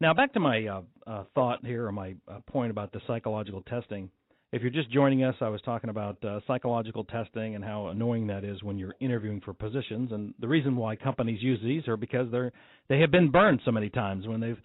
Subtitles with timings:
[0.00, 3.62] Now back to my uh, uh, thought here, or my uh, point about the psychological
[3.62, 4.10] testing.
[4.52, 8.28] If you're just joining us, I was talking about uh, psychological testing and how annoying
[8.28, 10.12] that is when you're interviewing for positions.
[10.12, 12.52] And the reason why companies use these are because they're
[12.88, 14.60] they have been burned so many times when they've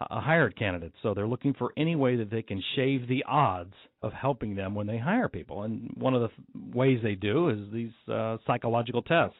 [0.00, 0.96] uh, hired candidates.
[1.02, 4.74] So they're looking for any way that they can shave the odds of helping them
[4.74, 5.64] when they hire people.
[5.64, 9.36] And one of the th- ways they do is these uh, psychological tests.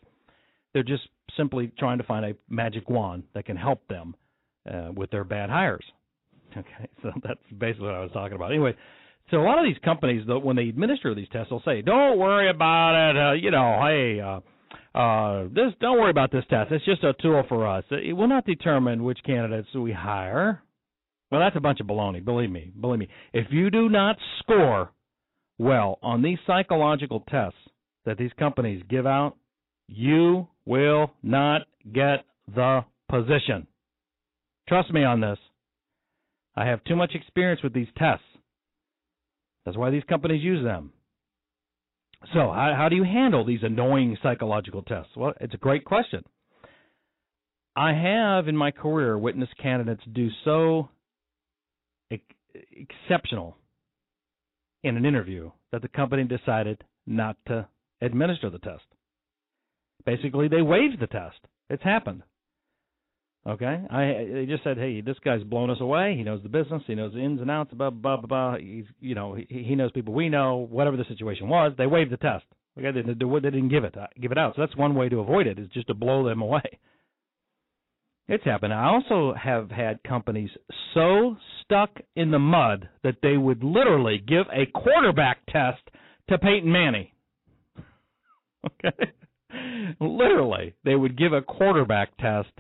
[0.75, 1.09] They're just
[1.39, 4.15] simply trying to find a magic wand that can help them
[4.73, 5.85] uh, with their bad hires.
[6.57, 8.51] Okay, so that's basically what I was talking about.
[8.51, 8.75] Anyway,
[9.31, 12.19] so a lot of these companies, though, when they administer these tests, they'll say, "Don't
[12.19, 13.17] worry about it.
[13.17, 16.73] Uh, you know, hey, uh, uh, this don't worry about this test.
[16.73, 17.85] It's just a tool for us.
[17.91, 20.63] It will not determine which candidates we hire."
[21.31, 22.25] Well, that's a bunch of baloney.
[22.25, 23.09] Believe me, believe me.
[23.35, 24.91] If you do not score
[25.59, 27.59] well on these psychological tests
[28.07, 29.37] that these companies give out,
[29.89, 31.63] you will not
[31.93, 33.67] get the position.
[34.69, 35.39] Trust me on this.
[36.55, 38.25] I have too much experience with these tests.
[39.65, 40.93] That's why these companies use them.
[42.33, 45.13] So, how, how do you handle these annoying psychological tests?
[45.17, 46.23] Well, it's a great question.
[47.77, 50.89] I have in my career witnessed candidates do so
[52.11, 52.23] ex-
[52.73, 53.57] exceptional
[54.83, 57.69] in an interview that the company decided not to
[58.01, 58.85] administer the test.
[60.05, 61.39] Basically, they waived the test.
[61.71, 62.23] It's happened.
[63.49, 66.15] Okay, I they just said, hey, this guy's blown us away.
[66.15, 66.83] He knows the business.
[66.87, 67.73] He knows the ins and outs.
[67.73, 68.59] Blah blah blah blah.
[68.59, 70.67] He's you know he, he knows people we know.
[70.71, 72.45] Whatever the situation was, they waived the test.
[72.79, 74.55] Okay, they, they, they didn't give it uh, give it out.
[74.55, 76.79] So that's one way to avoid it is just to blow them away.
[78.29, 78.75] It's happened.
[78.75, 80.51] I also have had companies
[80.93, 85.81] so stuck in the mud that they would literally give a quarterback test
[86.29, 87.09] to Peyton Manning.
[88.85, 89.13] Okay.
[90.01, 92.51] Literally, they would give a quarterback test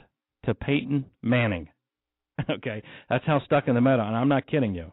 [0.48, 1.68] to Peyton Manning.
[2.50, 4.00] okay, that's how stuck in the mud.
[4.00, 4.92] And I'm not kidding you.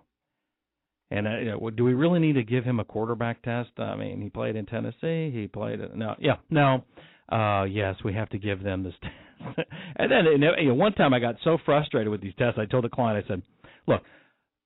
[1.11, 3.69] And uh, do we really need to give him a quarterback test?
[3.77, 5.31] I mean, he played in Tennessee.
[5.31, 6.83] He played no, yeah, no.
[7.31, 9.67] Uh, yes, we have to give them this test.
[9.97, 10.25] and then
[10.59, 13.23] you know, one time I got so frustrated with these tests, I told the client,
[13.23, 13.43] I said,
[13.87, 14.01] "Look,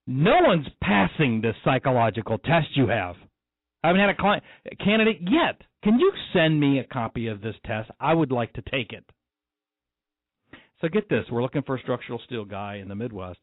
[0.08, 3.16] no one's passing this psychological test you have.
[3.84, 5.62] I haven't had a client a candidate yet.
[5.84, 7.90] Can you send me a copy of this test?
[8.00, 9.04] I would like to take it."
[10.82, 13.40] So get this, we're looking for a structural steel guy in the Midwest.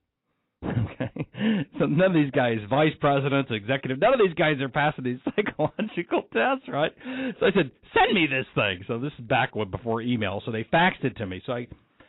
[0.98, 1.66] Okay.
[1.78, 5.18] So none of these guys, vice presidents, executive, none of these guys are passing these
[5.36, 6.90] psychological tests, right?
[7.38, 8.82] So I said, send me this thing.
[8.88, 10.42] So this is back before email.
[10.46, 11.42] So they faxed it to me.
[11.44, 11.66] So I,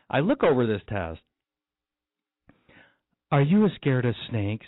[0.09, 1.19] I look over this test.
[3.29, 4.65] Are you as scared of snakes?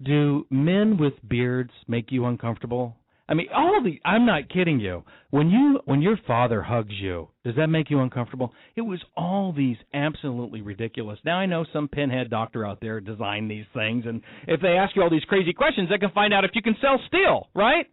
[0.00, 2.96] Do men with beards make you uncomfortable?
[3.32, 5.04] I mean, all the I'm not kidding you.
[5.30, 8.52] When you when your father hugs you, does that make you uncomfortable?
[8.76, 11.18] It was all these absolutely ridiculous.
[11.24, 14.94] Now I know some pinhead doctor out there designed these things and if they ask
[14.94, 17.86] you all these crazy questions, they can find out if you can sell steel, right?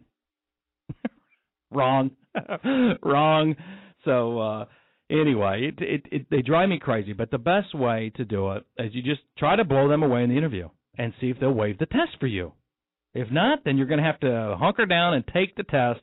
[1.70, 2.10] Wrong.
[3.02, 3.56] Wrong.
[4.04, 4.64] So uh
[5.08, 8.66] anyway, it, it it they drive me crazy, but the best way to do it
[8.76, 10.68] is you just try to blow them away in the interview
[10.98, 12.52] and see if they'll waive the test for you.
[13.14, 16.00] If not, then you're going to have to hunker down and take the test.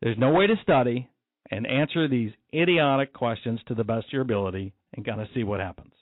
[0.00, 1.08] There's no way to study
[1.50, 5.44] and answer these idiotic questions to the best of your ability and kind of see
[5.44, 5.92] what happens.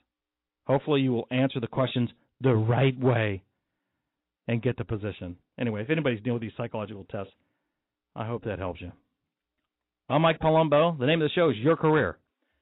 [0.66, 3.42] Hopefully, you will answer the questions the right way
[4.46, 5.36] and get the position.
[5.58, 7.32] Anyway, if anybody's dealing with these psychological tests,
[8.14, 8.92] I hope that helps you.
[10.08, 10.98] I'm Mike Palumbo.
[10.98, 12.18] The name of the show is Your Career.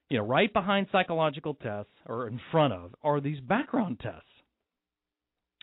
[0.09, 4.23] You know, right behind psychological tests, or in front of, are these background tests.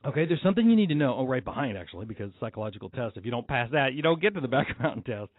[0.05, 1.15] Okay, there's something you need to know.
[1.17, 3.17] Oh, right behind actually, because psychological test.
[3.17, 5.31] If you don't pass that, you don't get to the background test.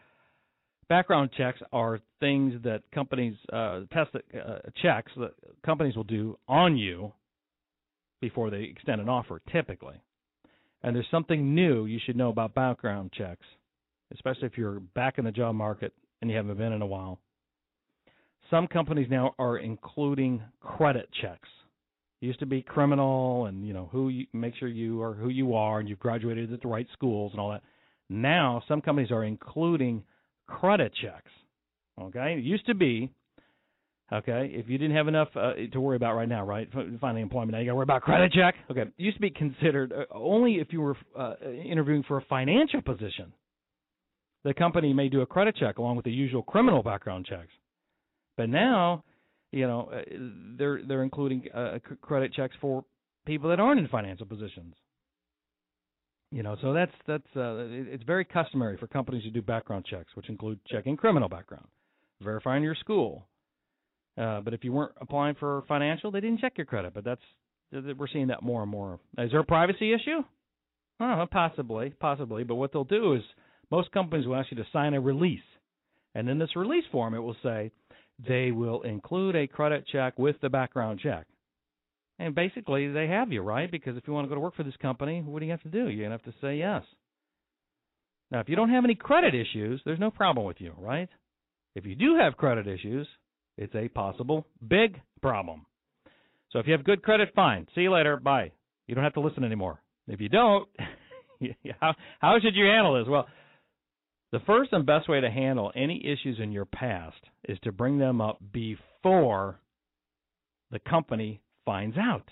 [0.90, 5.32] Background checks are things that companies uh, test uh, checks that
[5.66, 7.12] companies will do on you
[8.22, 10.02] before they extend an offer, typically.
[10.82, 13.46] And there's something new you should know about background checks,
[14.14, 17.20] especially if you're back in the job market and you haven't been in a while.
[18.50, 21.50] Some companies now are including credit checks
[22.20, 25.56] used to be criminal and you know who you make sure you are who you
[25.56, 27.62] are and you've graduated at the right schools and all that.
[28.10, 30.04] Now some companies are including
[30.48, 31.32] credit checks
[32.02, 32.36] okay?
[32.38, 33.12] It used to be
[34.12, 36.68] okay if you didn't have enough uh, to worry about right now right?
[37.00, 38.56] Finding employment now you got to worry about credit check?
[38.72, 42.26] Okay it used to be considered uh, only if you were uh, interviewing for a
[42.30, 43.34] financial position
[44.48, 47.52] the company may do a credit check along with the usual criminal background checks.
[48.38, 49.04] But now
[49.52, 50.02] you know, uh,
[50.58, 52.84] they're they're including uh, credit checks for
[53.26, 54.76] people that aren't in financial positions.
[56.32, 60.16] You know, so that's that's uh, it's very customary for companies to do background checks,
[60.16, 61.68] which include checking criminal background,
[62.22, 63.28] verifying your school,
[64.18, 66.94] Uh, but if you weren't applying for financial, they didn't check your credit.
[66.94, 67.22] But that's
[67.72, 69.00] we're seeing that more and more.
[69.18, 70.24] Is there a privacy issue?
[71.32, 72.44] Possibly, possibly.
[72.44, 73.22] But what they'll do is
[73.70, 75.40] most companies will ask you to sign a release,
[76.16, 77.72] and in this release form, it will say
[78.26, 81.28] they will include a credit check with the background check.
[82.20, 83.70] And basically, they have you, right?
[83.70, 85.62] Because if you want to go to work for this company, what do you have
[85.64, 85.90] to do?
[85.90, 86.84] To have to say yes.
[88.32, 91.10] Now, if you don't have any credit issues, there's no problem with you, right?
[91.76, 93.08] If you do have credit issues,
[93.58, 95.66] it's a possible big problem.
[96.52, 97.68] So if you have good credit, fine.
[97.76, 98.18] See you later.
[98.18, 98.52] Bye.
[98.88, 99.82] You don't have to listen anymore.
[100.08, 100.68] If you don't,
[101.80, 103.08] how, how should you handle this?
[103.08, 103.28] Well,
[104.32, 107.98] the first and best way to handle any issues in your past is to bring
[107.98, 109.60] them up before
[110.72, 112.30] the company finds out.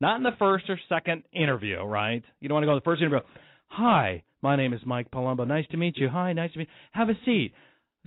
[0.00, 2.22] Not in the first or second interview, right?
[2.40, 3.20] You don't want to go to the first interview.
[3.68, 5.46] Hi, my name is Mike Palumbo.
[5.46, 6.08] Nice to meet you.
[6.08, 6.74] Hi, nice to meet you.
[6.92, 7.52] Have a seat.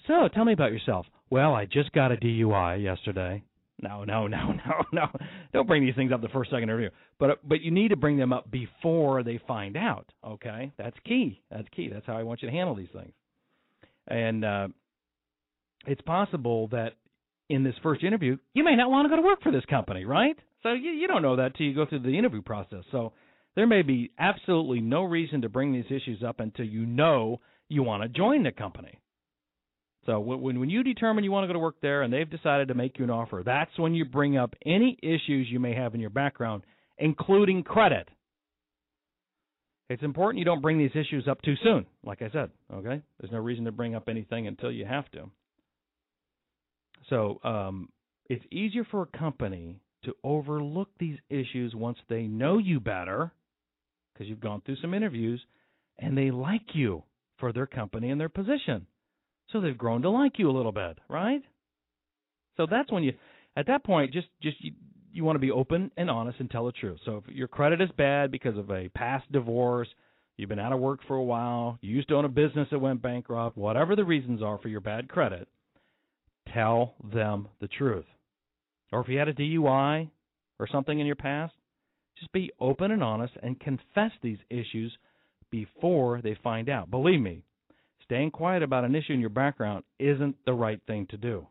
[0.08, 1.06] So, tell me about yourself.
[1.30, 3.44] Well, I just got a DUI yesterday.
[3.84, 5.06] No, no, no, no, no.
[5.54, 6.90] Don't bring these things up the first second interview.
[7.18, 10.12] But but you need to bring them up before they find out.
[10.26, 11.42] Okay, that's key.
[11.50, 11.90] That's key.
[11.92, 13.14] That's how I want you to handle these things.
[14.08, 14.68] And uh,
[15.88, 16.94] it's possible that
[17.50, 20.04] in this first interview, you may not want to go to work for this company,
[20.04, 20.36] right?
[20.64, 22.84] So you you don't know that till you go through the interview process.
[22.92, 23.14] So
[23.56, 27.40] there may be absolutely no reason to bring these issues up until you know
[27.70, 29.00] you want to join the company.
[30.06, 32.69] So when when you determine you want to go to work there and they've decided
[32.69, 35.94] to make you an offer, that's when you bring up any issues you may have
[35.94, 36.63] in your background,
[36.98, 38.10] including credit.
[39.90, 43.01] It's important you don't bring these issues up too soon, like I said, okay?
[43.19, 45.31] There's no reason to bring up anything until you have to.
[47.10, 47.90] So um,
[48.30, 53.34] it's easier for a company to overlook these issues once they know you better
[54.13, 55.42] because you've gone through some interviews
[55.98, 57.04] and they like you
[57.40, 58.86] for their company and their position.
[59.51, 61.42] So they've grown to like you a little bit, right?
[62.57, 63.13] So that's when you
[63.56, 64.74] at that point just just you,
[65.12, 67.00] you want to be open and honest and tell the truth.
[67.06, 69.88] So if your credit is bad because of a past divorce,
[70.38, 72.80] you've been out of work for a while, you used to own a business that
[72.80, 75.48] went bankrupt, whatever the reasons are for your bad credit,
[76.54, 78.06] tell them the truth.
[78.92, 80.10] Or if you had a DUI
[80.60, 81.54] or something in your past,
[82.18, 84.95] just be open and honest and confess these issues
[85.52, 86.92] before they find out.
[86.92, 87.44] Believe me,
[88.10, 91.46] staying quiet about an issue in your background isn't the right thing to do.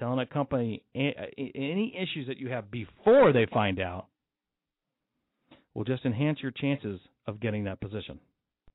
[0.00, 4.06] Telling a company any issues that you have before they find out
[5.74, 8.18] will just enhance your chances of getting that position.